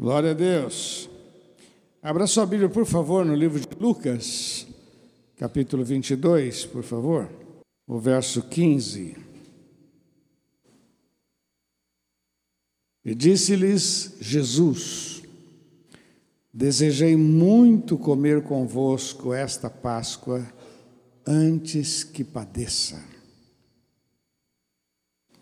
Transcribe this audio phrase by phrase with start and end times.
[0.00, 1.10] Glória a Deus.
[2.00, 4.64] Abra sua Bíblia, por favor, no livro de Lucas,
[5.36, 7.28] capítulo 22, por favor,
[7.84, 9.16] o verso 15.
[13.04, 15.22] E disse-lhes Jesus:
[16.54, 20.46] Desejei muito comer convosco esta Páscoa
[21.26, 23.04] antes que padeça.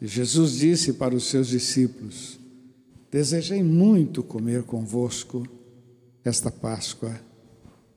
[0.01, 2.46] E Jesus disse para os seus discípulos:
[3.11, 5.47] Desejei muito comer convosco
[6.25, 7.15] esta Páscoa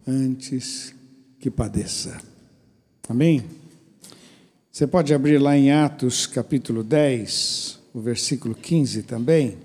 [0.08, 0.94] antes
[1.40, 2.22] que padeça.
[3.08, 3.44] Amém?
[4.72, 9.58] Você pode abrir lá em Atos capítulo 10, o versículo 15 também.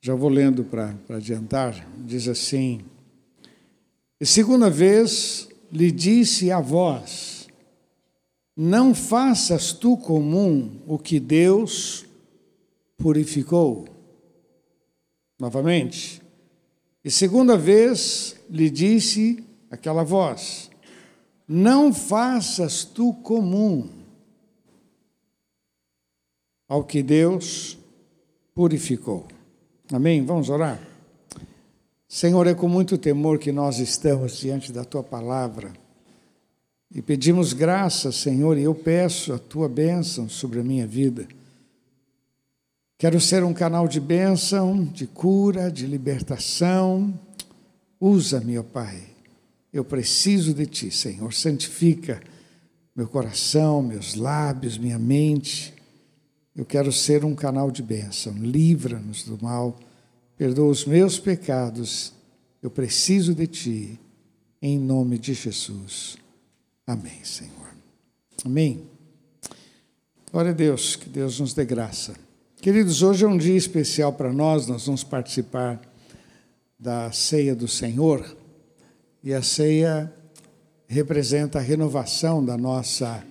[0.00, 1.88] Já vou lendo para adiantar.
[2.04, 2.80] Diz assim:
[4.20, 7.46] E segunda vez lhe disse a vós:
[8.56, 12.07] Não faças tu comum o que Deus
[12.98, 13.86] purificou.
[15.38, 16.20] Novamente.
[17.04, 20.68] E segunda vez lhe disse aquela voz:
[21.46, 23.88] Não faças tu comum
[26.68, 27.78] ao que Deus
[28.54, 29.26] purificou.
[29.90, 30.22] Amém?
[30.24, 30.78] Vamos orar?
[32.06, 35.72] Senhor, é com muito temor que nós estamos diante da tua palavra
[36.94, 41.28] e pedimos graça, Senhor, e eu peço a tua bênção sobre a minha vida.
[42.98, 47.16] Quero ser um canal de bênção, de cura, de libertação.
[48.00, 49.00] Usa-me, ó Pai.
[49.72, 51.32] Eu preciso de Ti, Senhor.
[51.32, 52.20] Santifica
[52.96, 55.72] meu coração, meus lábios, minha mente.
[56.56, 58.32] Eu quero ser um canal de bênção.
[58.32, 59.78] Livra-nos do mal.
[60.36, 62.12] Perdoa os meus pecados.
[62.60, 64.00] Eu preciso de Ti.
[64.60, 66.16] Em nome de Jesus.
[66.84, 67.68] Amém, Senhor.
[68.44, 68.82] Amém.
[70.32, 70.96] Glória a Deus.
[70.96, 72.26] Que Deus nos dê graça.
[72.60, 75.80] Queridos, hoje é um dia especial para nós, nós vamos participar
[76.76, 78.36] da ceia do Senhor,
[79.22, 80.12] e a ceia
[80.88, 83.24] representa a renovação da nossa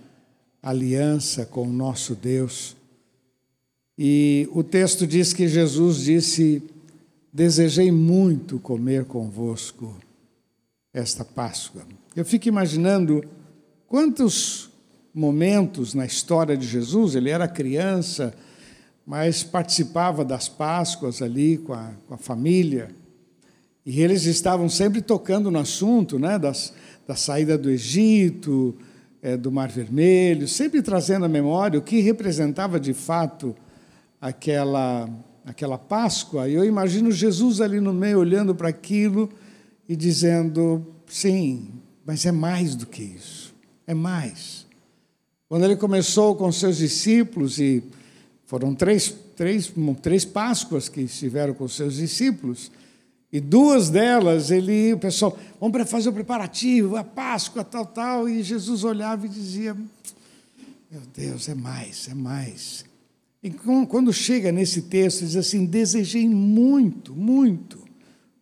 [0.64, 2.78] aliança com o nosso Deus.
[3.98, 6.64] E o texto diz que Jesus disse:
[7.34, 9.94] Desejei muito comer convosco
[10.94, 11.82] esta Páscoa.
[12.16, 13.26] Eu fico imaginando
[13.88, 14.70] quantos
[15.14, 18.34] momentos na história de Jesus, ele era criança,
[19.08, 22.90] mas participava das Páscoas ali com a, com a família.
[23.86, 26.74] E eles estavam sempre tocando no assunto né, das,
[27.08, 28.76] da saída do Egito,
[29.22, 33.56] é, do Mar Vermelho, sempre trazendo à memória o que representava de fato
[34.20, 35.10] aquela,
[35.46, 36.50] aquela Páscoa.
[36.50, 39.30] E eu imagino Jesus ali no meio olhando para aquilo
[39.88, 41.70] e dizendo: sim,
[42.06, 43.56] mas é mais do que isso,
[43.88, 44.68] é mais.
[45.48, 47.82] Quando ele começou com seus discípulos e
[48.48, 49.72] foram três, três,
[50.02, 52.72] três Páscoas que estiveram com seus discípulos.
[53.32, 58.30] E duas delas, ele, o pessoal, vamos fazer o preparativo, a Páscoa, tal, tal.
[58.30, 59.76] E Jesus olhava e dizia:
[60.90, 62.86] Meu Deus, é mais, é mais.
[63.44, 67.80] E quando chega nesse texto, diz assim: Desejei muito, muito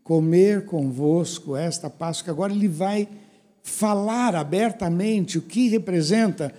[0.04, 2.32] comer convosco esta Páscoa.
[2.32, 3.10] Agora ele vai
[3.64, 6.54] falar abertamente o que representa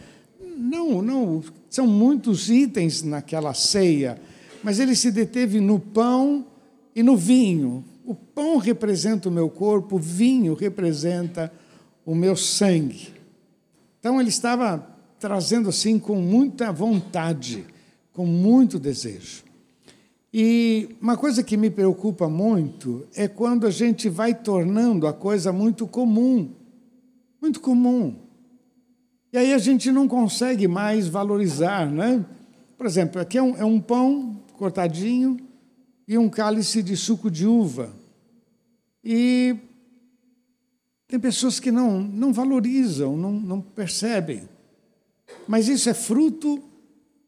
[0.57, 1.45] não, não,
[1.76, 4.19] são muitos itens naquela ceia,
[4.62, 6.47] mas ele se deteve no pão
[6.94, 7.84] e no vinho.
[8.03, 11.53] O pão representa o meu corpo, o vinho representa
[12.03, 13.12] o meu sangue.
[14.00, 14.88] Então ele estava
[15.20, 17.66] trazendo assim com muita vontade,
[18.10, 19.44] com muito desejo.
[20.32, 25.53] E uma coisa que me preocupa muito é quando a gente vai tornando a coisa
[25.53, 26.53] muito comum.
[27.38, 28.16] Muito comum.
[29.32, 32.25] E aí a gente não consegue mais valorizar, né?
[32.76, 35.37] Por exemplo, aqui é um, é um pão cortadinho
[36.06, 37.92] e um cálice de suco de uva.
[39.03, 39.56] E
[41.09, 44.48] tem pessoas que não, não valorizam, não, não percebem.
[45.47, 46.62] Mas isso é fruto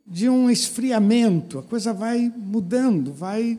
[0.07, 3.59] de um esfriamento, a coisa vai mudando, vai.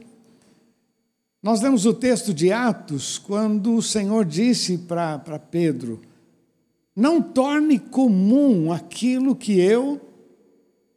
[1.41, 6.01] Nós lemos o texto de Atos, quando o Senhor disse para Pedro:
[6.99, 10.01] não torne comum aquilo que eu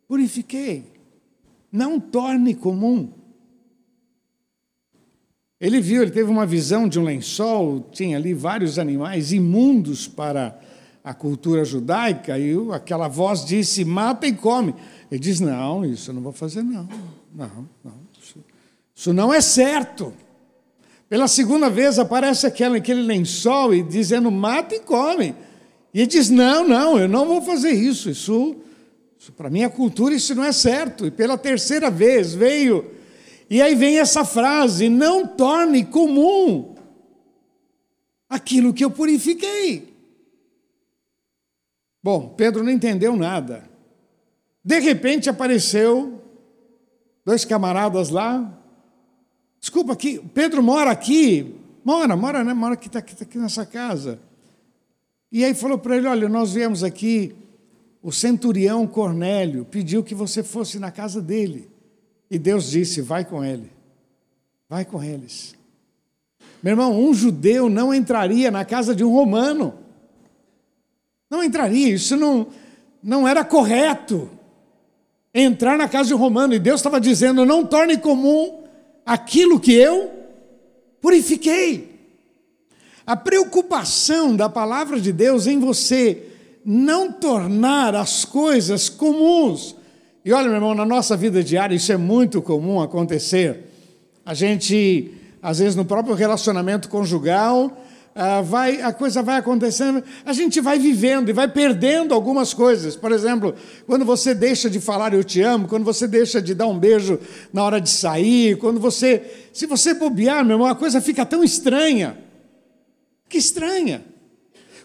[0.08, 0.84] purifiquei.
[1.70, 3.08] Não torne comum.
[5.60, 10.58] Ele viu, ele teve uma visão de um lençol, tinha ali vários animais imundos para
[11.04, 14.75] a cultura judaica, e aquela voz disse: mata e come.
[15.08, 16.88] Ele diz: não, isso eu não vou fazer, não.
[17.32, 17.94] Não, não.
[18.20, 18.44] Isso,
[18.93, 20.12] isso não é certo.
[21.08, 25.32] Pela segunda vez aparece aquele, aquele lençol e dizendo: mata e come.
[25.93, 28.09] E ele diz: Não, não, eu não vou fazer isso.
[28.09, 28.56] Isso,
[29.19, 31.06] isso para minha cultura, isso não é certo.
[31.06, 32.91] E pela terceira vez veio
[33.49, 36.75] E aí vem essa frase: não torne comum
[38.29, 39.93] aquilo que eu purifiquei.
[42.03, 43.71] Bom, Pedro não entendeu nada.
[44.65, 46.21] De repente apareceu
[47.25, 48.59] dois camaradas lá.
[49.61, 51.55] Desculpa, aqui, Pedro mora aqui.
[51.85, 52.55] Mora, mora, né?
[52.55, 54.19] Mora aqui, está aqui, tá aqui nessa casa.
[55.32, 57.34] E aí falou para ele: Olha, nós viemos aqui,
[58.02, 61.70] o centurião Cornélio pediu que você fosse na casa dele.
[62.31, 63.73] E Deus disse: Vai com ele,
[64.69, 65.55] vai com eles.
[66.62, 69.75] Meu irmão, um judeu não entraria na casa de um romano.
[71.31, 72.49] Não entraria, isso não,
[73.02, 74.31] não era correto.
[75.34, 78.64] Entrar na casa de um romano, e Deus estava dizendo: Não torne comum
[79.06, 80.11] aquilo que eu
[81.00, 81.92] purifiquei.
[83.06, 86.25] A preocupação da palavra de Deus em você
[86.64, 89.75] não tornar as coisas comuns.
[90.25, 93.69] E olha, meu irmão, na nossa vida diária isso é muito comum acontecer.
[94.25, 95.12] A gente,
[95.43, 97.76] às vezes, no próprio relacionamento conjugal,
[98.14, 102.94] ah, vai, a coisa vai acontecendo, a gente vai vivendo e vai perdendo algumas coisas.
[102.94, 103.55] Por exemplo,
[103.87, 107.19] quando você deixa de falar eu te amo, quando você deixa de dar um beijo
[107.52, 109.48] na hora de sair, quando você.
[109.52, 112.16] Se você bobear, meu irmão, a coisa fica tão estranha.
[113.32, 114.05] Que estranha.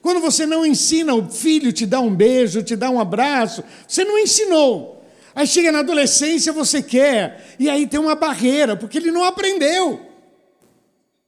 [0.02, 4.06] Quando você não ensina o filho te dar um beijo, te dar um abraço, você
[4.06, 5.04] não ensinou.
[5.36, 10.00] Aí chega na adolescência, você quer, e aí tem uma barreira, porque ele não aprendeu.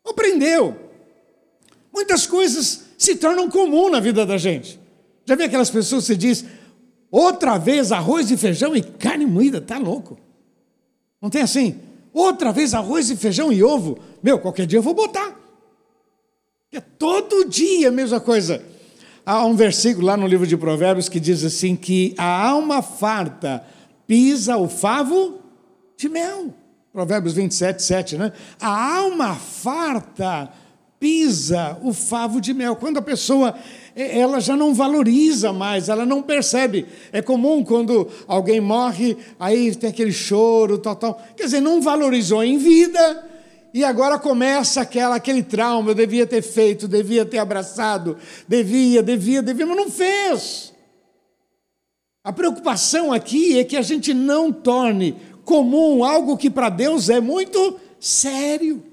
[0.05, 0.79] Aprendeu.
[1.93, 4.79] Muitas coisas se tornam comum na vida da gente.
[5.25, 6.45] Já vi aquelas pessoas que diz,
[7.11, 10.17] outra vez arroz e feijão e carne moída, tá louco?
[11.21, 11.81] Não tem assim?
[12.13, 13.99] Outra vez arroz e feijão e ovo?
[14.23, 15.48] Meu, qualquer dia eu vou botar.
[16.71, 18.61] É todo dia a mesma coisa.
[19.25, 23.63] Há um versículo lá no livro de Provérbios que diz assim: que a alma farta
[24.05, 25.39] pisa o favo
[25.97, 26.53] de mel.
[26.93, 28.31] Provérbios 27, 7, né?
[28.61, 30.51] A alma farta
[30.99, 32.75] pisa o favo de mel.
[32.75, 33.55] Quando a pessoa
[33.95, 36.85] ela já não valoriza mais, ela não percebe.
[37.11, 41.21] É comum quando alguém morre, aí tem aquele choro, tal, tal.
[41.35, 43.28] Quer dizer, não valorizou em vida,
[43.73, 48.17] e agora começa aquela, aquele trauma, eu devia ter feito, devia ter abraçado,
[48.47, 50.73] devia, devia, devia, mas não fez.
[52.23, 57.19] A preocupação aqui é que a gente não torne comum algo que para Deus é
[57.19, 58.83] muito sério.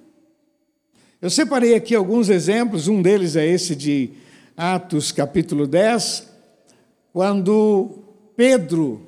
[1.20, 4.10] Eu separei aqui alguns exemplos, um deles é esse de
[4.56, 6.28] Atos capítulo 10,
[7.12, 7.98] quando
[8.36, 9.06] Pedro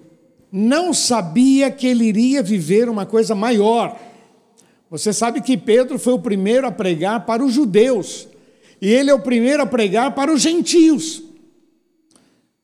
[0.50, 3.98] não sabia que ele iria viver uma coisa maior.
[4.90, 8.26] Você sabe que Pedro foi o primeiro a pregar para os judeus,
[8.80, 11.22] e ele é o primeiro a pregar para os gentios.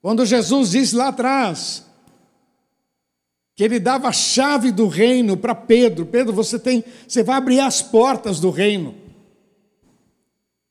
[0.00, 1.84] Quando Jesus disse lá atrás
[3.56, 7.60] que ele dava a chave do reino para Pedro, Pedro, você tem, você vai abrir
[7.60, 8.94] as portas do reino.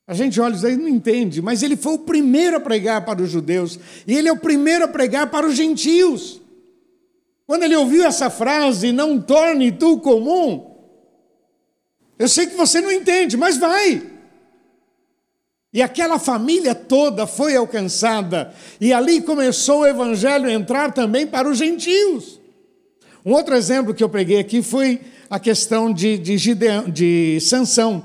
[0.06, 3.22] A gente olha isso aí não entende, mas ele foi o primeiro a pregar para
[3.22, 6.42] os judeus, e ele é o primeiro a pregar para os gentios.
[7.46, 10.73] Quando ele ouviu essa frase, não torne tu comum,
[12.18, 14.02] eu sei que você não entende, mas vai.
[15.72, 21.48] E aquela família toda foi alcançada, e ali começou o evangelho a entrar também para
[21.48, 22.40] os gentios.
[23.26, 26.36] Um outro exemplo que eu peguei aqui foi a questão de, de,
[26.92, 28.04] de Sansão,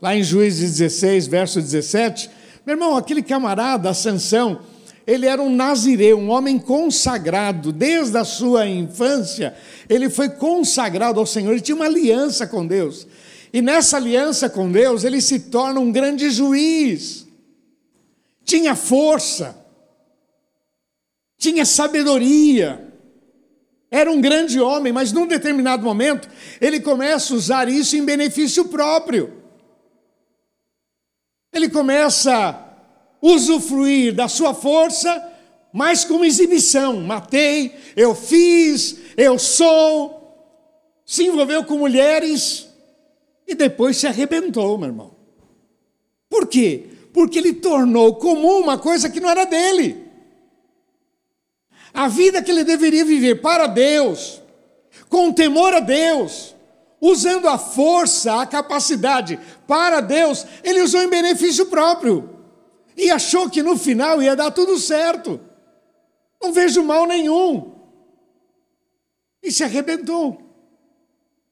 [0.00, 2.30] lá em Juízes 16, verso 17.
[2.64, 4.60] Meu irmão, aquele camarada, Sansão,
[5.06, 9.54] ele era um nazireu, um homem consagrado, desde a sua infância,
[9.88, 13.06] ele foi consagrado ao Senhor, ele tinha uma aliança com Deus.
[13.52, 17.26] E nessa aliança com Deus, ele se torna um grande juiz.
[18.44, 19.56] Tinha força,
[21.36, 22.90] tinha sabedoria,
[23.90, 26.28] era um grande homem, mas num determinado momento,
[26.60, 29.42] ele começa a usar isso em benefício próprio.
[31.52, 32.76] Ele começa a
[33.20, 35.28] usufruir da sua força,
[35.72, 37.00] mas como exibição.
[37.00, 40.18] Matei, eu fiz, eu sou.
[41.04, 42.68] Se envolveu com mulheres,
[43.50, 45.10] e depois se arrebentou, meu irmão.
[46.28, 46.86] Por quê?
[47.12, 50.06] Porque ele tornou comum uma coisa que não era dele.
[51.92, 54.40] A vida que ele deveria viver para Deus,
[55.08, 56.54] com temor a Deus,
[57.00, 62.30] usando a força, a capacidade para Deus, ele usou em benefício próprio.
[62.96, 65.40] E achou que no final ia dar tudo certo.
[66.40, 67.72] Não vejo mal nenhum.
[69.42, 70.40] E se arrebentou.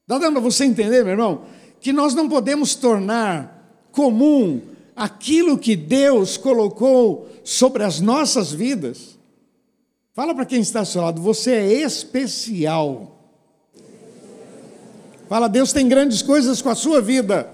[0.07, 1.58] Dá dando para você entender, meu irmão?
[1.81, 4.61] Que nós não podemos tornar comum
[4.95, 9.17] aquilo que Deus colocou sobre as nossas vidas.
[10.13, 13.15] Fala para quem está ao seu lado, você é especial.
[15.29, 17.49] Fala, Deus tem grandes coisas com a sua vida.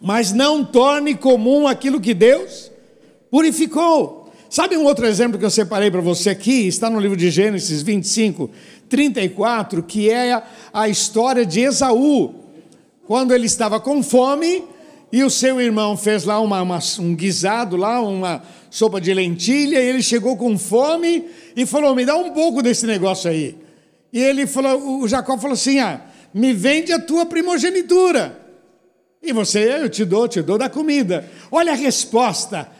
[0.00, 2.70] Mas não torne comum aquilo que Deus
[3.30, 4.30] purificou.
[4.50, 6.66] Sabe um outro exemplo que eu separei para você aqui?
[6.66, 8.50] Está no livro de Gênesis 25,
[8.88, 10.42] 34, que é
[10.72, 12.34] a história de Esaú.
[13.06, 14.64] Quando ele estava com fome
[15.10, 19.80] e o seu irmão fez lá uma, uma, um guisado, lá, uma sopa de lentilha,
[19.80, 21.24] e ele chegou com fome
[21.56, 23.56] e falou: Me dá um pouco desse negócio aí.
[24.12, 26.00] E ele falou, o Jacó falou assim: ah,
[26.32, 28.38] me vende a tua primogenitura.
[29.22, 31.28] E você, eu te dou, te dou da comida.
[31.50, 32.70] Olha a resposta.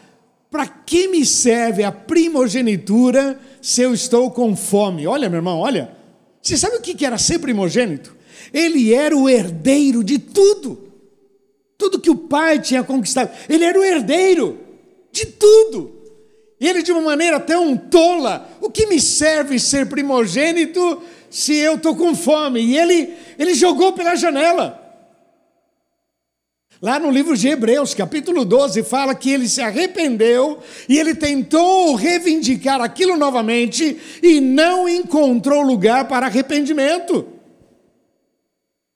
[0.49, 5.05] Para que me serve a primogenitura se eu estou com fome?
[5.05, 5.98] Olha, meu irmão, olha.
[6.41, 8.15] Você sabe o que era ser primogênito?
[8.53, 10.89] Ele era o herdeiro de tudo.
[11.77, 13.31] Tudo que o pai tinha conquistado.
[13.47, 14.59] Ele era o herdeiro
[15.11, 15.99] de tudo.
[16.59, 21.75] E ele, de uma maneira tão tola, o que me serve ser primogênito se eu
[21.75, 22.59] estou com fome?
[22.59, 24.78] E ele, ele jogou pela janela.
[26.81, 31.93] Lá no livro de Hebreus, capítulo 12, fala que ele se arrependeu e ele tentou
[31.93, 37.27] reivindicar aquilo novamente e não encontrou lugar para arrependimento.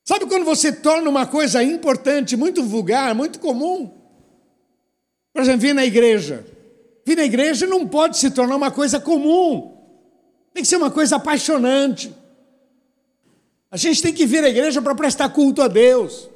[0.05, 3.91] Sabe quando você torna uma coisa importante, muito vulgar, muito comum?
[5.33, 6.45] Por exemplo, vir na igreja.
[7.05, 9.77] Vir na igreja não pode se tornar uma coisa comum.
[10.53, 12.13] Tem que ser uma coisa apaixonante.
[13.69, 16.29] A gente tem que vir à igreja para prestar culto a Deus.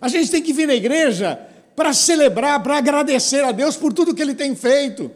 [0.00, 1.38] A gente tem que vir na igreja
[1.76, 5.10] para celebrar, para agradecer a Deus por tudo que Ele tem feito.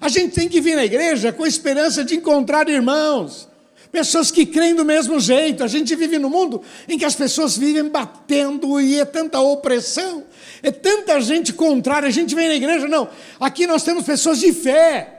[0.00, 3.48] A gente tem que vir na igreja com a esperança de encontrar irmãos,
[3.92, 5.62] pessoas que creem do mesmo jeito.
[5.62, 10.24] A gente vive num mundo em que as pessoas vivem batendo e é tanta opressão,
[10.62, 12.08] é tanta gente contrária.
[12.08, 13.08] A gente vem na igreja, não.
[13.38, 15.16] Aqui nós temos pessoas de fé.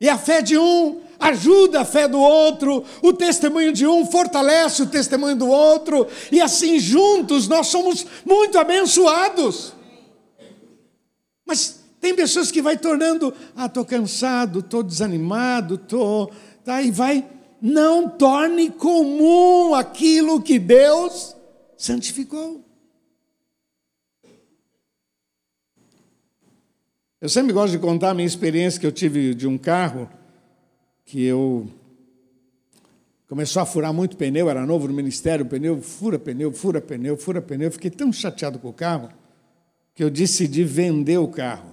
[0.00, 4.82] E a fé de um ajuda a fé do outro, o testemunho de um fortalece
[4.82, 9.72] o testemunho do outro, e assim juntos nós somos muito abençoados.
[11.46, 16.30] Mas tem pessoas que vai tornando, ah, estou cansado, estou desanimado, estou.
[16.64, 17.24] Tá, e vai,
[17.62, 21.36] não torne comum aquilo que Deus
[21.76, 22.64] santificou.
[27.20, 30.08] Eu sempre gosto de contar a minha experiência que eu tive de um carro
[31.06, 31.68] que eu
[33.28, 37.40] começou a furar muito pneu, era novo no ministério, pneu, fura pneu, fura pneu, fura
[37.40, 37.70] pneu.
[37.70, 39.08] Fiquei tão chateado com o carro
[39.94, 41.70] que eu decidi vender o carro.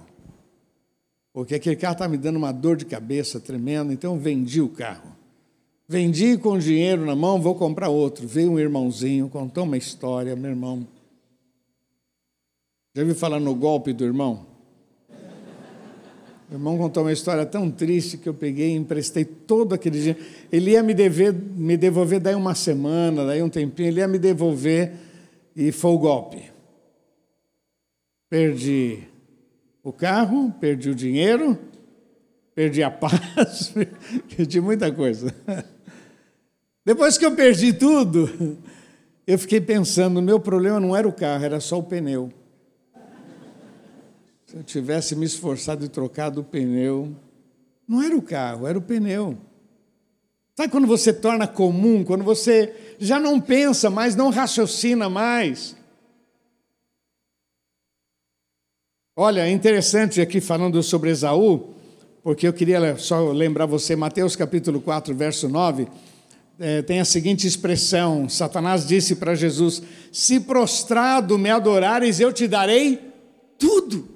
[1.32, 5.14] Porque aquele carro estava me dando uma dor de cabeça tremenda, então vendi o carro.
[5.86, 8.26] Vendi com dinheiro na mão, vou comprar outro.
[8.26, 10.86] Veio um irmãozinho, contou uma história, meu irmão.
[12.94, 14.53] Já ouviu falar no golpe do irmão?
[16.48, 20.20] Meu irmão contou uma história tão triste que eu peguei e emprestei todo aquele dinheiro.
[20.52, 24.18] Ele ia me, dever, me devolver daí uma semana, daí um tempinho, ele ia me
[24.18, 24.92] devolver
[25.56, 26.42] e foi o golpe.
[28.28, 29.04] Perdi
[29.82, 31.58] o carro, perdi o dinheiro,
[32.54, 33.72] perdi a paz,
[34.36, 35.34] perdi muita coisa.
[36.84, 38.58] Depois que eu perdi tudo,
[39.26, 42.30] eu fiquei pensando: meu problema não era o carro, era só o pneu.
[44.54, 47.12] Se eu tivesse me esforçado e trocado o pneu,
[47.88, 49.36] não era o carro, era o pneu.
[50.56, 55.74] Sabe quando você torna comum, quando você já não pensa mais, não raciocina mais?
[59.16, 61.74] Olha, é interessante aqui falando sobre Esaú,
[62.22, 65.88] porque eu queria só lembrar você, Mateus capítulo 4, verso 9,
[66.60, 69.82] é, tem a seguinte expressão: Satanás disse para Jesus:
[70.12, 73.00] Se prostrado me adorares, eu te darei
[73.58, 74.13] tudo.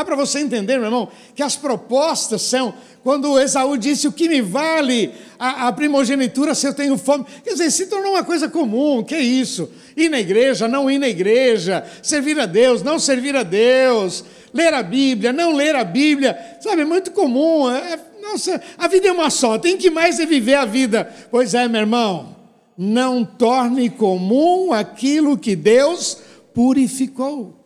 [0.00, 2.72] Dá para você entender, meu irmão, que as propostas são,
[3.04, 7.50] quando Esaú disse o que me vale a, a, primogenitura se eu tenho fome, quer
[7.50, 9.70] dizer, se tornou uma coisa comum, que é isso?
[9.94, 14.72] Ir na igreja, não ir na igreja, servir a Deus, não servir a Deus, ler
[14.72, 19.12] a Bíblia, não ler a Bíblia, sabe, é muito comum, é, nossa, a vida é
[19.12, 21.12] uma só, tem que mais é viver a vida.
[21.30, 22.34] Pois é, meu irmão,
[22.74, 26.16] não torne comum aquilo que Deus
[26.54, 27.59] purificou.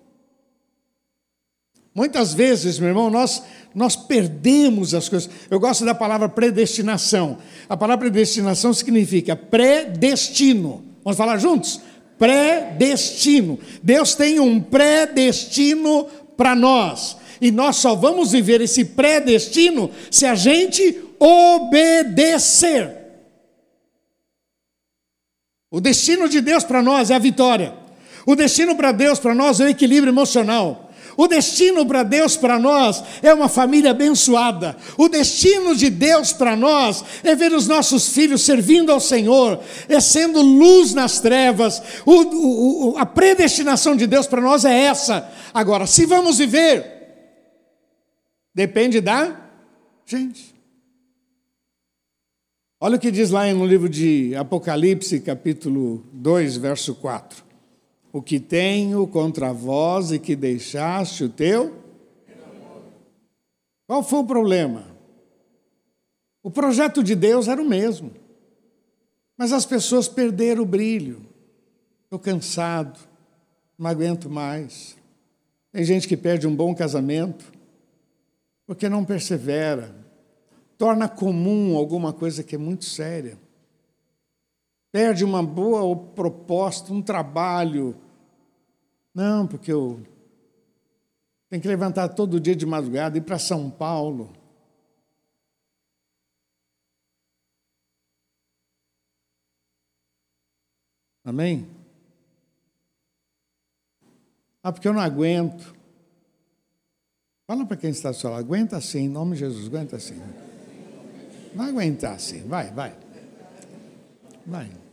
[1.94, 5.30] Muitas vezes, meu irmão, nós, nós perdemos as coisas.
[5.48, 7.38] Eu gosto da palavra predestinação.
[7.68, 10.84] A palavra predestinação significa predestino.
[11.04, 11.80] Vamos falar juntos?
[12.18, 13.60] Predestino.
[13.80, 17.16] Deus tem um predestino para nós.
[17.40, 22.90] E nós só vamos viver esse predestino se a gente obedecer.
[25.70, 27.74] O destino de Deus para nós é a vitória.
[28.26, 30.83] O destino para Deus para nós é o equilíbrio emocional.
[31.16, 34.76] O destino para Deus, para nós, é uma família abençoada.
[34.96, 40.00] O destino de Deus para nós é ver os nossos filhos servindo ao Senhor, é
[40.00, 41.82] sendo luz nas trevas.
[42.04, 45.30] O, o, a predestinação de Deus para nós é essa.
[45.52, 46.84] Agora, se vamos viver,
[48.54, 49.36] depende da
[50.06, 50.54] gente.
[52.80, 57.43] Olha o que diz lá no livro de Apocalipse, capítulo 2, verso 4.
[58.14, 61.82] O que tenho contra vós e que deixaste o teu?
[63.88, 64.86] Qual foi o problema?
[66.40, 68.12] O projeto de Deus era o mesmo,
[69.36, 71.26] mas as pessoas perderam o brilho.
[72.04, 73.00] Estou cansado,
[73.76, 74.96] não aguento mais.
[75.72, 77.52] Tem gente que perde um bom casamento
[78.64, 79.92] porque não persevera,
[80.78, 83.36] torna comum alguma coisa que é muito séria.
[84.92, 88.03] Perde uma boa proposta, um trabalho.
[89.14, 90.02] Não, porque eu
[91.48, 94.32] tenho que levantar todo dia de madrugada, ir para São Paulo.
[101.24, 101.70] Amém?
[104.62, 105.74] Ah, porque eu não aguento.
[107.46, 110.20] Fala para quem está do seu lado, aguenta assim, em nome de Jesus, aguenta assim.
[111.54, 112.96] Vai aguentar sim, vai, vai.
[114.46, 114.83] Vai.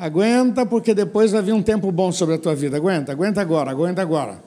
[0.00, 2.76] Aguenta, porque depois vai vir um tempo bom sobre a tua vida.
[2.76, 4.40] Aguenta, aguenta agora, aguenta agora.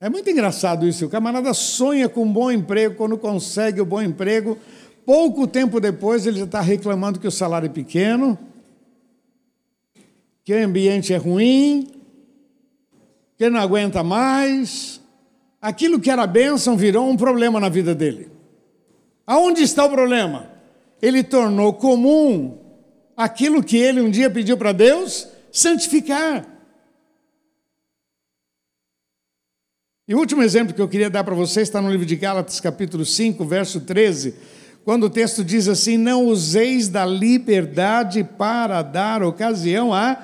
[0.00, 1.06] É muito engraçado isso.
[1.06, 4.58] O camarada sonha com um bom emprego, quando consegue o bom emprego,
[5.06, 8.36] pouco tempo depois ele já está reclamando que o salário é pequeno,
[10.42, 11.86] que o ambiente é ruim,
[13.38, 15.00] que ele não aguenta mais,
[15.60, 18.28] aquilo que era bênção virou um problema na vida dele.
[19.24, 20.50] Aonde está o problema?
[21.00, 22.61] Ele tornou comum
[23.16, 26.46] aquilo que ele um dia pediu para Deus santificar.
[30.08, 32.58] E o último exemplo que eu queria dar para vocês está no livro de Gálatas,
[32.60, 34.34] capítulo 5, verso 13,
[34.84, 40.18] quando o texto diz assim: Não useis da liberdade para dar ocasião à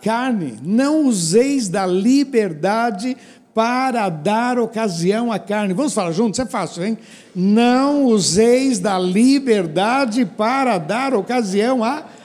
[0.00, 3.16] carne, não useis da liberdade
[3.52, 5.74] para dar ocasião à carne.
[5.74, 6.38] Vamos falar juntos?
[6.38, 6.98] É fácil, hein?
[7.34, 12.23] Não useis da liberdade para dar ocasião à carne.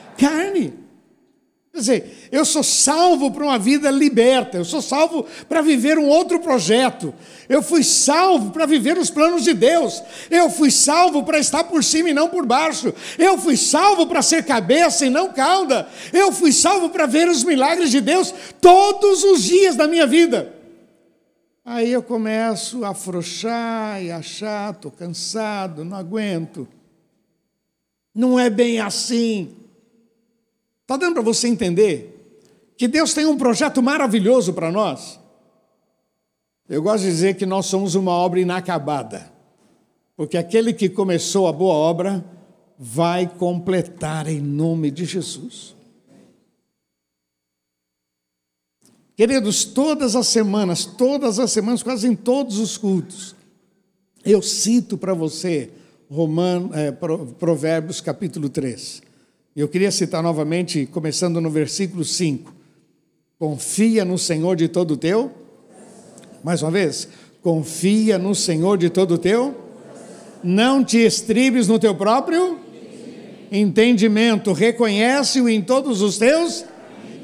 [1.72, 6.08] Quer dizer, eu sou salvo para uma vida liberta, eu sou salvo para viver um
[6.08, 7.14] outro projeto,
[7.48, 11.84] eu fui salvo para viver os planos de Deus, eu fui salvo para estar por
[11.84, 16.32] cima e não por baixo, eu fui salvo para ser cabeça e não cauda, eu
[16.32, 20.52] fui salvo para ver os milagres de Deus todos os dias da minha vida.
[21.64, 26.66] Aí eu começo a afrouxar e achar, estou cansado, não aguento.
[28.12, 29.59] Não é bem assim.
[30.90, 32.42] Está dando para você entender
[32.76, 35.20] que Deus tem um projeto maravilhoso para nós?
[36.68, 39.32] Eu gosto de dizer que nós somos uma obra inacabada,
[40.16, 42.24] porque aquele que começou a boa obra
[42.76, 45.76] vai completar em nome de Jesus.
[49.14, 53.36] Queridos, todas as semanas, todas as semanas, quase em todos os cultos,
[54.24, 55.70] eu cito para você
[56.10, 59.08] Romano, é, Provérbios capítulo 3.
[59.54, 62.54] Eu queria citar novamente, começando no versículo 5.
[63.36, 65.32] Confia no Senhor de todo o teu.
[66.44, 67.08] Mais uma vez.
[67.42, 69.56] Confia no Senhor de todo o teu.
[70.44, 72.60] Não te estribes no teu próprio
[73.50, 74.52] entendimento.
[74.52, 76.64] Reconhece-o em todos os teus.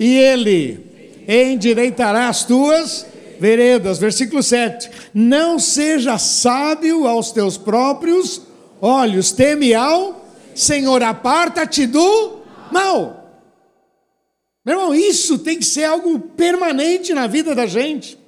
[0.00, 0.84] E Ele
[1.28, 3.06] endireitará as tuas
[3.38, 4.00] veredas.
[4.00, 4.90] Versículo 7.
[5.14, 8.42] Não seja sábio aos teus próprios
[8.80, 10.15] olhos, teme ao
[10.56, 12.38] Senhor, aparta-te do
[12.72, 13.44] mal.
[14.64, 18.18] Meu irmão, isso tem que ser algo permanente na vida da gente.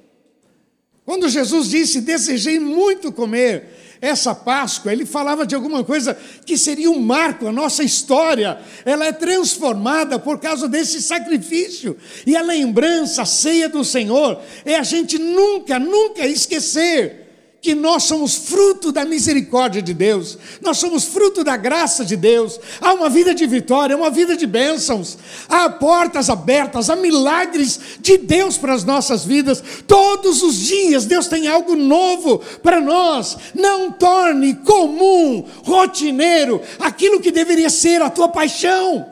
[1.03, 6.89] Quando Jesus disse: Desejei muito comer essa Páscoa, ele falava de alguma coisa que seria
[6.89, 11.97] um marco, a nossa história, ela é transformada por causa desse sacrifício.
[12.25, 17.28] E a lembrança, a ceia do Senhor, é a gente nunca, nunca esquecer
[17.61, 22.59] que nós somos fruto da misericórdia de Deus, nós somos fruto da graça de Deus.
[22.79, 25.17] Há uma vida de vitória, uma vida de bênçãos,
[25.47, 29.61] há portas abertas, há milagres de Deus para as nossas vidas.
[29.85, 33.37] Todos os dias Deus tem algo novo para nós.
[33.53, 39.05] Não torne comum, rotineiro, aquilo que deveria ser a tua paixão.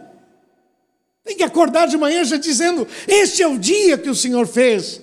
[1.25, 5.01] Tem que acordar de manhã já dizendo: Este é o dia que o Senhor fez.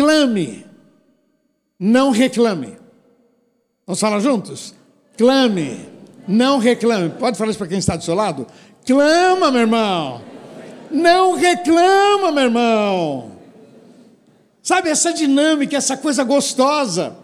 [0.00, 0.64] Clame,
[1.78, 2.78] não reclame.
[3.86, 4.74] Vamos falar juntos?
[5.18, 5.78] Clame,
[6.26, 7.10] não reclame.
[7.10, 8.46] Pode falar isso para quem está do seu lado?
[8.86, 10.22] Clama, meu irmão.
[10.90, 13.32] Não reclama, meu irmão.
[14.62, 17.14] Sabe essa dinâmica, essa coisa gostosa.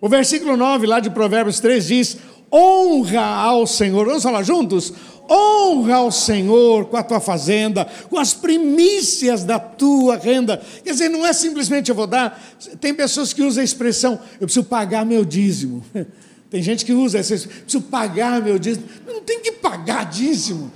[0.00, 2.16] O versículo 9 lá de Provérbios 3 diz:
[2.52, 4.06] honra ao Senhor.
[4.06, 4.92] Vamos falar juntos?
[5.30, 10.60] Honra ao Senhor com a tua fazenda, com as primícias da tua renda.
[10.82, 12.42] Quer dizer, não é simplesmente eu vou dar.
[12.80, 15.84] Tem pessoas que usam a expressão, eu preciso pagar meu dízimo.
[16.50, 18.86] Tem gente que usa essa expressão, preciso pagar meu dízimo.
[19.06, 20.72] Não tem que pagar dízimo.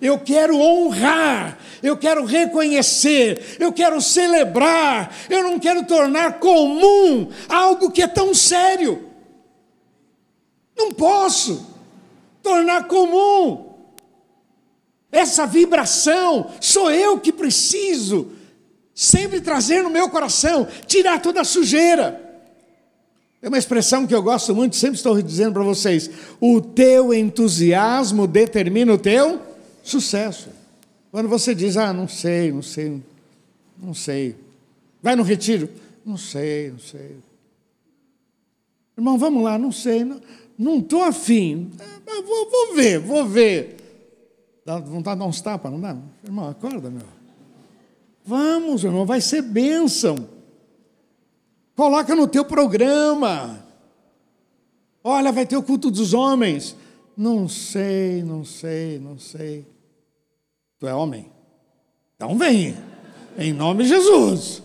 [0.00, 7.90] Eu quero honrar, eu quero reconhecer, eu quero celebrar, eu não quero tornar comum algo
[7.90, 9.05] que é tão sério.
[10.76, 11.66] Não posso
[12.42, 13.74] tornar comum.
[15.10, 18.32] Essa vibração sou eu que preciso
[18.94, 22.22] sempre trazer no meu coração, tirar toda a sujeira.
[23.42, 26.10] É uma expressão que eu gosto muito, sempre estou dizendo para vocês:
[26.40, 29.40] o teu entusiasmo determina o teu
[29.82, 30.48] sucesso.
[31.10, 33.02] Quando você diz, ah, não sei, não sei,
[33.78, 34.36] não sei.
[35.02, 35.68] Vai no retiro?
[36.04, 37.16] Não sei, não sei.
[38.98, 40.04] Irmão, vamos lá, não sei.
[40.04, 40.20] Não,
[40.58, 41.70] não estou afim.
[41.78, 43.76] É, vou, vou ver, vou ver.
[44.64, 45.96] Dá vontade de dar uns tapas, não dá?
[46.24, 47.02] Irmão, acorda, meu.
[48.24, 50.16] Vamos, irmão, vai ser bênção.
[51.76, 53.64] Coloca no teu programa.
[55.04, 56.74] Olha, vai ter o culto dos homens.
[57.16, 59.64] Não sei, não sei, não sei.
[60.78, 61.30] Tu é homem?
[62.16, 62.76] Então vem.
[63.38, 64.62] Em nome de Jesus.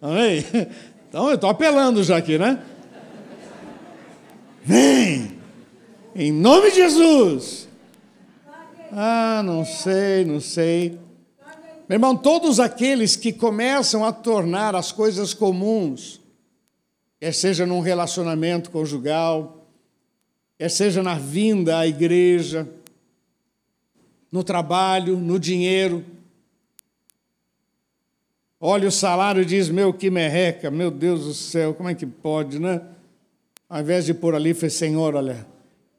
[0.00, 0.44] Amém?
[1.08, 2.60] Então eu estou apelando já aqui, né?
[4.64, 5.38] Vem!
[6.14, 7.68] Em nome de Jesus!
[8.90, 10.98] Ah, não sei, não sei.
[11.86, 16.18] Meu irmão, todos aqueles que começam a tornar as coisas comuns,
[17.20, 19.66] quer seja num relacionamento conjugal,
[20.58, 22.66] quer seja na vinda à igreja,
[24.32, 26.02] no trabalho, no dinheiro,
[28.58, 32.06] olha o salário e diz: Meu, que merreca, meu Deus do céu, como é que
[32.06, 32.80] pode, né?
[33.74, 35.44] Ao invés de pôr ali, foi Senhor, olha,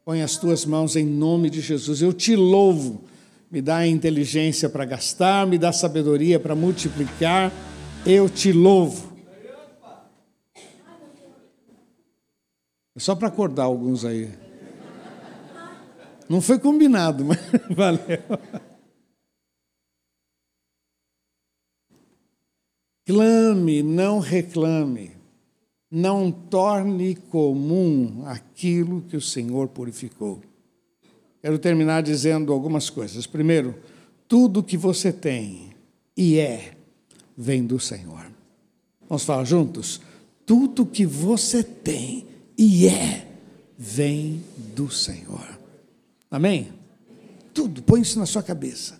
[0.05, 2.01] põe as tuas mãos em nome de Jesus.
[2.01, 3.03] Eu te louvo.
[3.51, 7.51] Me dá inteligência para gastar, me dá sabedoria para multiplicar.
[8.05, 9.11] Eu te louvo.
[12.95, 14.31] É só para acordar alguns aí.
[16.29, 17.39] Não foi combinado, mas
[17.75, 18.23] valeu.
[23.05, 25.14] Clame, não reclame
[25.95, 30.41] não torne comum aquilo que o Senhor purificou.
[31.41, 33.25] Quero terminar dizendo algumas coisas.
[33.25, 33.73] Primeiro,
[34.27, 35.73] tudo que você tem
[36.17, 36.75] e é
[37.38, 38.29] vem do Senhor.
[39.08, 40.01] Vamos falar juntos?
[40.45, 42.27] Tudo que você tem
[42.58, 43.25] e é
[43.77, 44.43] vem
[44.75, 45.58] do Senhor.
[46.29, 46.73] Amém?
[47.53, 48.97] Tudo, põe isso na sua cabeça.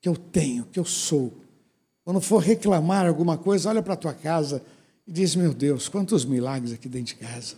[0.00, 1.34] Que eu tenho, que eu sou.
[2.02, 4.62] Quando for reclamar alguma coisa, olha para a tua casa
[5.06, 7.56] e diz: Meu Deus, quantos milagres aqui dentro de casa.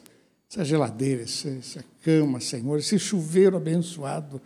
[0.50, 4.40] Essa geladeira, essa cama, Senhor, esse chuveiro abençoado.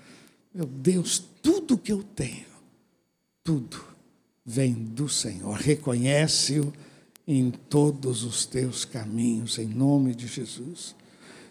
[0.52, 2.46] Meu Deus, tudo que eu tenho,
[3.44, 3.80] tudo
[4.44, 5.56] vem do Senhor.
[5.56, 6.72] Reconhece-o
[7.26, 10.96] em todos os teus caminhos, em nome de Jesus.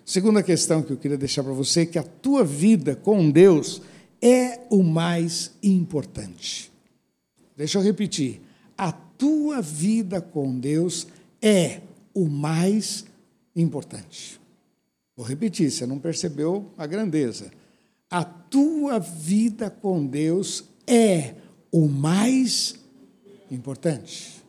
[0.03, 3.81] Segunda questão que eu queria deixar para você é que a tua vida com Deus
[4.21, 6.71] é o mais importante.
[7.55, 8.41] Deixa eu repetir.
[8.77, 11.07] A tua vida com Deus
[11.41, 11.81] é
[12.13, 13.05] o mais
[13.55, 14.39] importante.
[15.15, 17.51] Vou repetir, você não percebeu a grandeza.
[18.09, 21.33] A tua vida com Deus é
[21.71, 22.75] o mais
[23.51, 24.43] importante.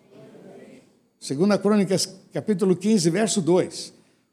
[1.19, 3.93] Segunda Crônicas, capítulo 15, verso 2.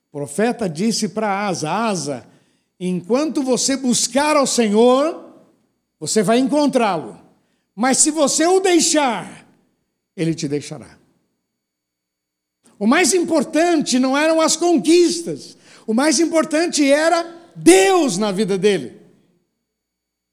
[0.09, 2.25] O profeta disse para Asa: Asa,
[2.79, 5.33] enquanto você buscar ao Senhor,
[5.99, 7.19] você vai encontrá-lo.
[7.75, 9.47] Mas se você o deixar,
[10.15, 10.96] ele te deixará.
[12.79, 18.93] O mais importante não eram as conquistas, o mais importante era Deus na vida dele.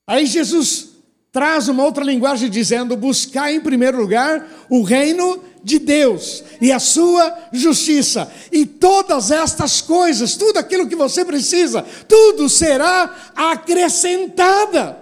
[0.06, 0.90] Aí Jesus
[1.32, 6.78] traz uma outra linguagem dizendo: buscar em primeiro lugar o reino de Deus e a
[6.78, 14.98] sua justiça, e todas estas coisas, tudo aquilo que você precisa, tudo será acrescentada.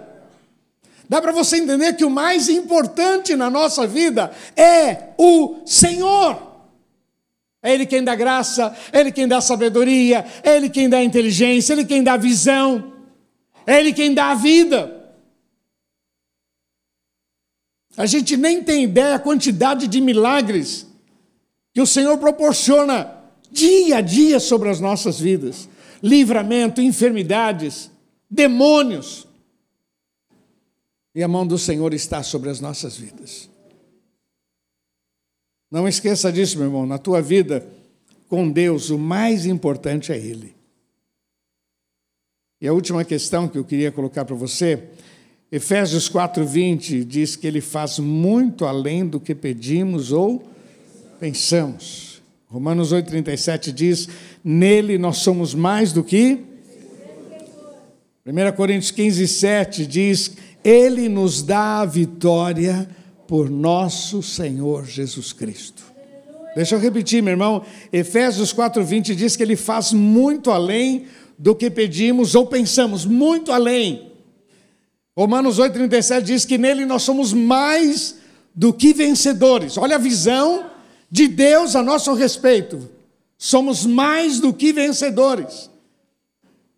[1.09, 6.52] Dá para você entender que o mais importante na nossa vida é o Senhor.
[7.63, 11.73] É Ele quem dá graça, é Ele quem dá sabedoria, é Ele quem dá inteligência,
[11.73, 12.93] é Ele quem dá visão,
[13.65, 15.01] é Ele quem dá a vida.
[17.95, 20.85] A gente nem tem ideia a quantidade de milagres
[21.73, 23.09] que o Senhor proporciona
[23.49, 25.69] dia a dia sobre as nossas vidas
[26.03, 27.89] livramento, enfermidades,
[28.29, 29.25] demônios.
[31.15, 33.49] E a mão do Senhor está sobre as nossas vidas.
[35.73, 36.85] Não esqueça disso, meu irmão.
[36.85, 37.65] Na tua vida
[38.29, 40.53] com Deus, o mais importante é Ele.
[42.61, 44.83] E a última questão que eu queria colocar para você,
[45.51, 50.47] Efésios 4:20 diz que ele faz muito além do que pedimos ou
[51.19, 52.21] pensamos.
[52.45, 54.07] Romanos 8:37 diz:
[54.43, 56.39] "Nele nós somos mais do que
[58.23, 62.87] 1 Coríntios 15, 7 diz: Ele nos dá a vitória
[63.33, 65.81] por nosso Senhor Jesus Cristo.
[66.55, 67.65] Deixa eu repetir, meu irmão.
[67.91, 74.11] Efésios 4,20 diz que ele faz muito além do que pedimos ou pensamos, muito além.
[75.17, 78.17] Romanos 8,37 diz que nele nós somos mais
[78.53, 79.79] do que vencedores.
[79.79, 80.67] Olha a visão
[81.09, 82.87] de Deus a nosso respeito.
[83.35, 85.71] Somos mais do que vencedores.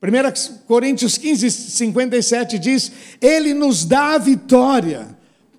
[0.02, 5.15] 1 Coríntios 15, 57 diz: Ele nos dá a vitória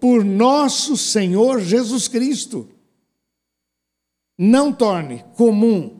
[0.06, 2.68] por nosso Senhor Jesus Cristo.
[4.38, 5.98] Não torne comum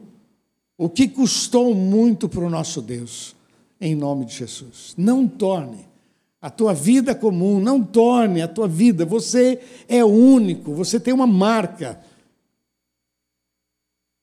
[0.79, 3.35] o que custou muito para o nosso Deus,
[3.81, 4.95] em nome de Jesus.
[4.97, 5.89] Não torne
[6.41, 9.05] a tua vida comum, não torne a tua vida.
[9.05, 12.01] Você é único, você tem uma marca.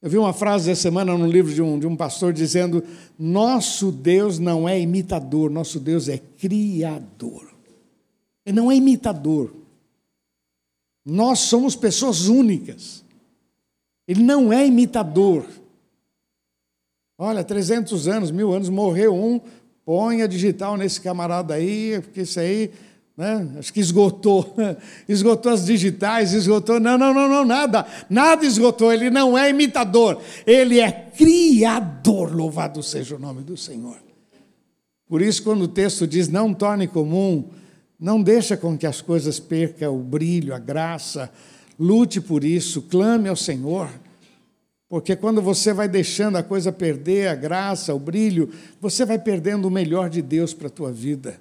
[0.01, 2.81] Eu vi uma frase essa semana num livro de um, de um pastor dizendo:
[3.19, 7.53] Nosso Deus não é imitador, nosso Deus é criador.
[8.45, 9.62] Ele não é imitador.
[11.05, 13.03] Nós somos pessoas únicas.
[14.07, 15.45] Ele não é imitador.
[17.17, 19.39] Olha, 300 anos, mil anos, morreu um,
[19.85, 22.71] põe a digital nesse camarada aí, porque isso aí,
[23.15, 24.55] né, acho que esgotou.
[25.07, 26.79] Esgotou as digitais, esgotou.
[26.79, 27.85] Não, não, não, não, nada.
[28.09, 28.91] Nada esgotou.
[28.91, 30.19] Ele não é imitador.
[30.47, 32.35] Ele é criador.
[32.35, 33.97] Louvado seja o nome do Senhor.
[35.07, 37.49] Por isso, quando o texto diz não torne comum
[38.03, 41.31] não deixa com que as coisas percam o brilho, a graça.
[41.79, 43.89] Lute por isso, clame ao Senhor.
[44.89, 48.49] Porque quando você vai deixando a coisa perder a graça, o brilho,
[48.81, 51.39] você vai perdendo o melhor de Deus para a tua vida.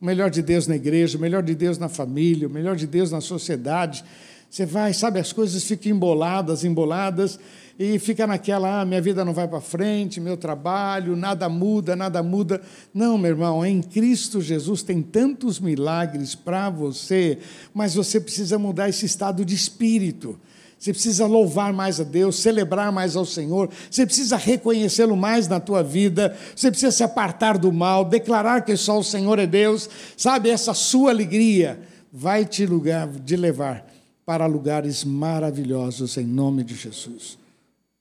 [0.00, 2.88] O melhor de Deus na igreja, o melhor de Deus na família, o melhor de
[2.88, 4.04] Deus na sociedade.
[4.50, 7.38] Você vai, sabe, as coisas ficam emboladas, emboladas,
[7.84, 12.22] e fica naquela, ah, minha vida não vai para frente, meu trabalho, nada muda, nada
[12.22, 12.60] muda.
[12.94, 17.38] Não, meu irmão, em Cristo Jesus tem tantos milagres para você,
[17.74, 20.38] mas você precisa mudar esse estado de espírito.
[20.78, 25.58] Você precisa louvar mais a Deus, celebrar mais ao Senhor, você precisa reconhecê-lo mais na
[25.58, 29.90] tua vida, você precisa se apartar do mal, declarar que só o Senhor é Deus.
[30.16, 31.80] Sabe, essa sua alegria
[32.12, 33.84] vai te lugar, de levar
[34.24, 37.41] para lugares maravilhosos em nome de Jesus.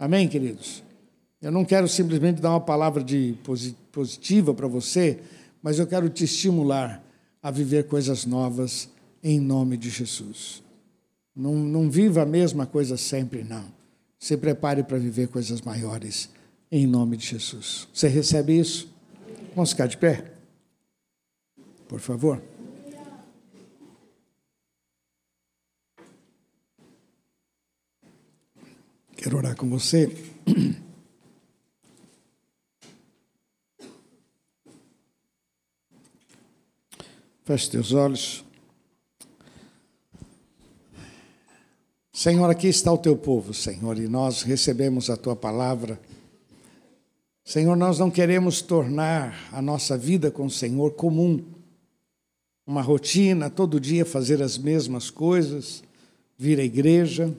[0.02, 0.84] Amém, queridos?
[1.40, 3.38] Eu não quero simplesmente dar uma palavra de
[3.92, 5.20] positiva para você,
[5.62, 7.04] mas eu quero te estimular
[7.40, 8.90] a viver coisas novas
[9.24, 10.64] em nome de Jesus.
[11.36, 13.66] Não, não viva a mesma coisa sempre, não.
[14.18, 16.32] Se prepare para viver coisas maiores
[16.72, 17.88] em nome de Jesus.
[17.94, 18.92] Você recebe isso?
[19.54, 20.34] Vamos ficar de pé?
[21.88, 22.42] Por favor.
[29.22, 30.12] Quero orar com você.
[37.46, 38.44] Feche teus olhos.
[42.12, 46.02] Senhor, aqui está o teu povo, Senhor, e nós recebemos a tua palavra.
[47.46, 51.46] Senhor, nós não queremos tornar a nossa vida com o Senhor comum,
[52.66, 55.84] uma rotina, todo dia fazer as mesmas coisas,
[56.40, 57.32] vir à igreja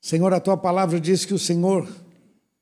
[0.00, 1.86] Senhor, a tua palavra diz que o Senhor,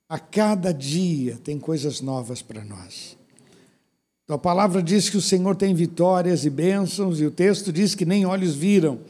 [0.08, 3.16] a cada dia, tem coisas novas para nós.
[4.26, 8.04] Tua palavra diz que o Senhor tem vitórias e bênçãos, e o texto diz que
[8.04, 9.00] nem olhos viram,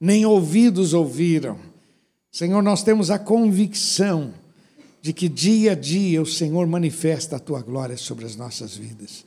[0.00, 1.58] nem ouvidos ouviram.
[2.30, 4.32] Senhor, nós temos a convicção
[5.02, 9.24] de que dia a dia o Senhor manifesta a tua glória sobre as nossas vidas.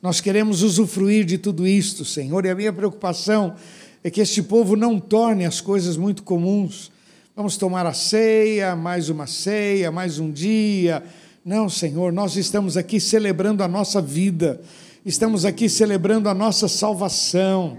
[0.00, 3.56] Nós queremos usufruir de tudo isto, Senhor, e a minha preocupação
[4.04, 6.92] é que este povo não torne as coisas muito comuns,
[7.36, 11.04] Vamos tomar a ceia, mais uma ceia, mais um dia.
[11.44, 14.58] Não, Senhor, nós estamos aqui celebrando a nossa vida,
[15.04, 17.76] estamos aqui celebrando a nossa salvação,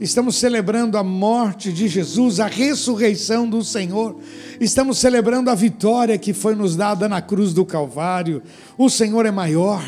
[0.00, 4.18] estamos celebrando a morte de Jesus, a ressurreição do Senhor,
[4.58, 8.42] estamos celebrando a vitória que foi nos dada na cruz do Calvário.
[8.78, 9.84] O Senhor é maior.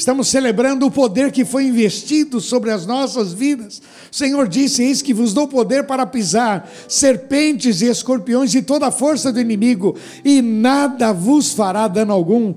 [0.00, 3.82] Estamos celebrando o poder que foi investido sobre as nossas vidas.
[4.10, 8.86] O Senhor disse: Eis que vos dou poder para pisar serpentes e escorpiões e toda
[8.86, 12.54] a força do inimigo, e nada vos fará dano algum.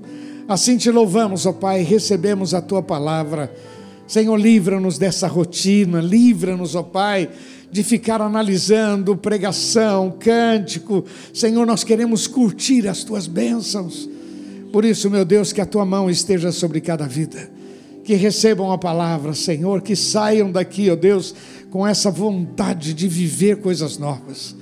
[0.48, 3.54] Assim te louvamos, ó Pai, recebemos a tua palavra.
[4.06, 7.28] Senhor, livra-nos dessa rotina, livra-nos, ó Pai,
[7.70, 11.04] de ficar analisando pregação, cântico.
[11.34, 14.13] Senhor, nós queremos curtir as tuas bênçãos.
[14.74, 17.48] Por isso, meu Deus, que a tua mão esteja sobre cada vida.
[18.02, 21.32] Que recebam a palavra, Senhor, que saiam daqui, ó Deus,
[21.70, 24.56] com essa vontade de viver coisas novas.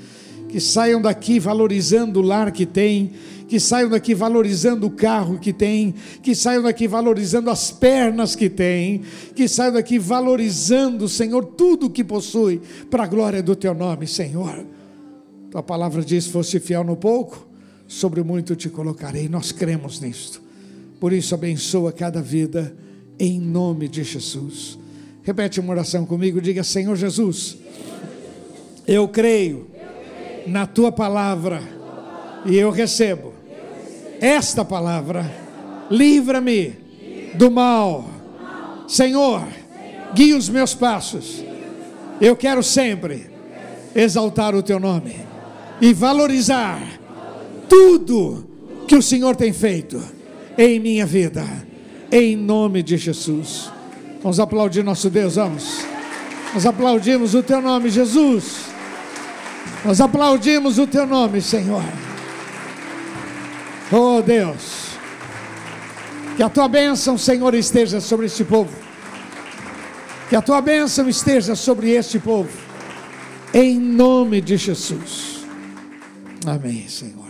[0.50, 3.12] Que saiam daqui valorizando o lar que tem,
[3.48, 8.50] que saiam daqui valorizando o carro que tem, que saiam daqui valorizando as pernas que
[8.50, 9.00] tem,
[9.34, 14.66] que saiam daqui valorizando, Senhor, tudo que possui, para a glória do teu nome, Senhor.
[15.50, 17.50] Tua palavra diz: fosse fiel no pouco,
[17.92, 19.28] sobre muito te colocarei.
[19.28, 20.40] Nós cremos nisto.
[20.98, 22.74] Por isso, abençoa cada vida,
[23.18, 24.78] em nome de Jesus.
[25.22, 27.58] Repete uma oração comigo, diga: Senhor Jesus,
[28.88, 29.66] eu creio
[30.46, 31.62] na tua palavra
[32.46, 33.34] e eu recebo
[34.20, 35.30] esta palavra.
[35.90, 36.74] Livra-me
[37.34, 38.08] do mal.
[38.88, 39.46] Senhor,
[40.14, 41.44] guia os meus passos.
[42.18, 43.26] Eu quero sempre
[43.94, 45.14] exaltar o teu nome
[45.78, 47.01] e valorizar
[47.72, 48.46] tudo
[48.86, 49.98] que o Senhor tem feito
[50.58, 51.42] em minha vida.
[52.10, 53.70] Em nome de Jesus.
[54.22, 55.78] Vamos aplaudir nosso Deus, vamos.
[56.52, 58.66] Nós aplaudimos o teu nome, Jesus.
[59.86, 61.82] Nós aplaudimos o teu nome, Senhor.
[63.90, 64.88] Oh Deus,
[66.36, 68.76] que a tua bênção, Senhor, esteja sobre este povo.
[70.28, 72.50] Que a tua bênção esteja sobre este povo.
[73.54, 75.46] Em nome de Jesus.
[76.46, 77.21] Amém, Senhor.